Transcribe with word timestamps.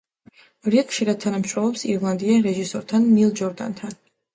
რი 0.75 0.83
ხშირად 0.93 1.21
თანამშრომლობს 1.25 1.87
ირლანდიელ 1.95 2.45
რეჟისორთან 2.51 3.11
ნილ 3.15 3.41
ჯორდანთან. 3.41 4.01